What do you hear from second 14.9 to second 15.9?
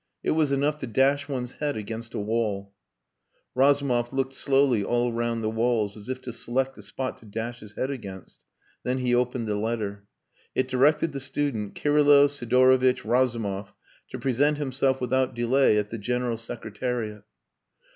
without delay